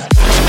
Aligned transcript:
Yes. 0.00 0.39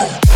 Michael. 0.00 0.29